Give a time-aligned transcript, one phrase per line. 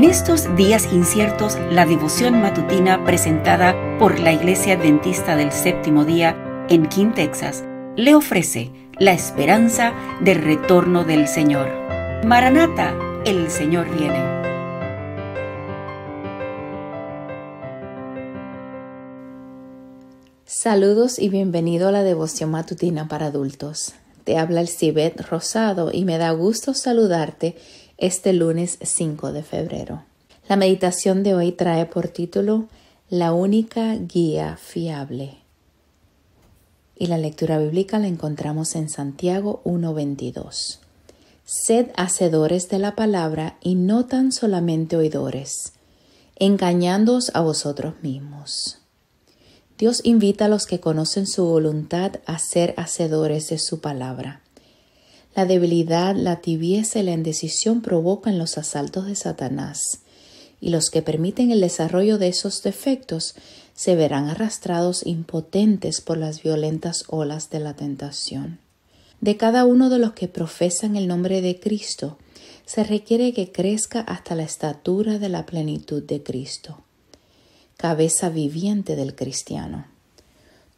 [0.00, 6.66] En estos días inciertos, la devoción matutina presentada por la Iglesia Adventista del Séptimo Día
[6.70, 7.64] en King, Texas,
[7.96, 9.92] le ofrece la esperanza
[10.22, 11.68] del retorno del Señor.
[12.24, 12.94] Maranata,
[13.26, 14.24] el Señor viene.
[20.46, 23.92] Saludos y bienvenido a la devoción matutina para adultos.
[24.24, 27.56] Te habla el Cibet Rosado y me da gusto saludarte
[28.00, 30.02] este lunes 5 de febrero.
[30.48, 32.66] La meditación de hoy trae por título
[33.08, 35.36] La única guía fiable.
[36.96, 40.78] Y la lectura bíblica la encontramos en Santiago 1.22.
[41.44, 45.74] Sed hacedores de la palabra y no tan solamente oidores,
[46.36, 48.78] engañándoos a vosotros mismos.
[49.78, 54.42] Dios invita a los que conocen su voluntad a ser hacedores de su palabra.
[55.34, 60.00] La debilidad, la tibieza y la indecisión provocan los asaltos de Satanás,
[60.60, 63.34] y los que permiten el desarrollo de esos defectos
[63.74, 68.58] se verán arrastrados impotentes por las violentas olas de la tentación.
[69.20, 72.18] De cada uno de los que profesan el nombre de Cristo,
[72.66, 76.82] se requiere que crezca hasta la estatura de la plenitud de Cristo,
[77.76, 79.89] cabeza viviente del cristiano.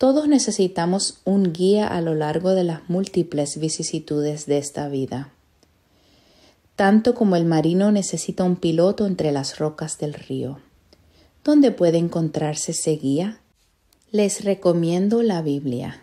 [0.00, 5.30] Todos necesitamos un guía a lo largo de las múltiples vicisitudes de esta vida.
[6.74, 10.58] Tanto como el marino necesita un piloto entre las rocas del río.
[11.44, 13.40] ¿Dónde puede encontrarse ese guía?
[14.10, 16.02] Les recomiendo la Biblia,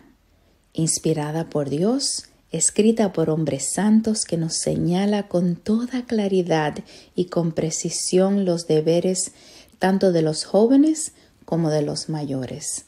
[0.74, 6.84] inspirada por Dios, escrita por hombres santos que nos señala con toda claridad
[7.16, 9.32] y con precisión los deberes
[9.80, 12.84] tanto de los jóvenes como de los mayores.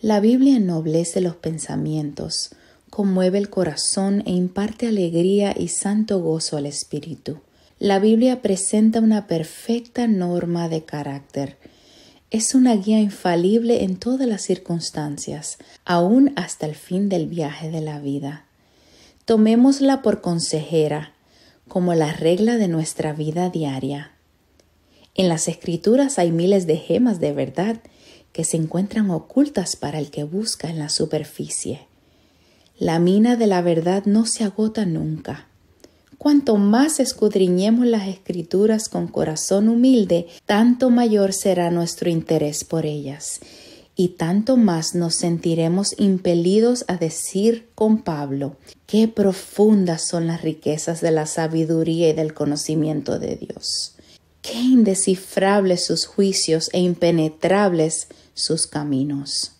[0.00, 2.50] La Biblia ennoblece los pensamientos,
[2.88, 7.40] conmueve el corazón e imparte alegría y santo gozo al espíritu.
[7.80, 11.56] La Biblia presenta una perfecta norma de carácter.
[12.30, 17.80] Es una guía infalible en todas las circunstancias, aún hasta el fin del viaje de
[17.80, 18.44] la vida.
[19.24, 21.12] Tomémosla por consejera,
[21.66, 24.12] como la regla de nuestra vida diaria.
[25.16, 27.80] En las escrituras hay miles de gemas de verdad
[28.38, 31.88] que se encuentran ocultas para el que busca en la superficie.
[32.78, 35.48] La mina de la verdad no se agota nunca.
[36.18, 43.40] Cuanto más escudriñemos las escrituras con corazón humilde, tanto mayor será nuestro interés por ellas,
[43.96, 48.56] y tanto más nos sentiremos impelidos a decir con Pablo,
[48.86, 53.96] qué profundas son las riquezas de la sabiduría y del conocimiento de Dios.
[54.42, 58.06] Qué indescifrables sus juicios e impenetrables
[58.38, 59.52] sus caminos.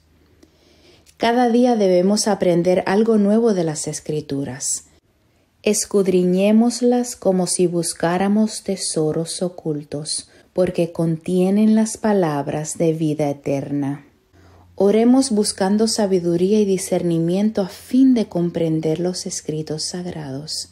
[1.16, 4.84] Cada día debemos aprender algo nuevo de las escrituras.
[5.62, 14.06] Escudriñémoslas como si buscáramos tesoros ocultos, porque contienen las palabras de vida eterna.
[14.77, 20.69] Oremos buscando sabiduría y discernimiento a fin de comprender los escritos sagrados.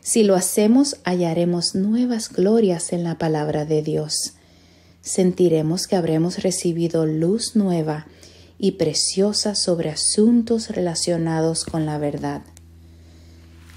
[0.00, 4.34] Si lo hacemos, hallaremos nuevas glorias en la palabra de Dios.
[5.02, 8.06] Sentiremos que habremos recibido luz nueva
[8.58, 12.42] y preciosa sobre asuntos relacionados con la verdad.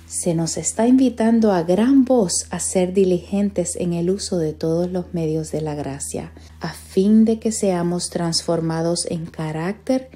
[0.08, 4.92] Se nos está invitando a gran voz a ser diligentes en el uso de todos
[4.92, 10.10] los medios de la gracia, a fin de que seamos transformados en carácter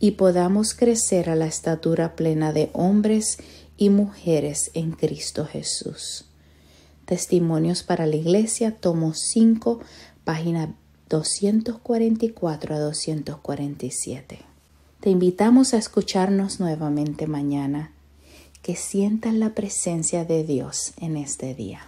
[0.00, 3.36] y podamos crecer a la estatura plena de hombres
[3.76, 6.24] y mujeres en Cristo Jesús.
[7.04, 9.80] Testimonios para la Iglesia, tomo 5,
[10.26, 10.68] página
[11.08, 14.38] 244 a 247.
[15.00, 17.92] Te invitamos a escucharnos nuevamente mañana.
[18.60, 21.86] Que sientan la presencia de Dios en este día.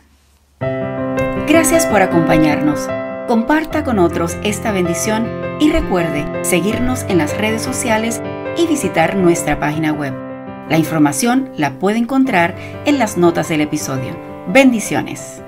[1.47, 2.81] Gracias por acompañarnos.
[3.29, 5.27] Comparta con otros esta bendición
[5.61, 8.23] y recuerde seguirnos en las redes sociales
[8.57, 10.29] y visitar nuestra página web
[10.69, 12.55] la información la puede encontrar
[12.85, 14.15] en las notas del episodio.
[14.49, 15.37] Bendiciones.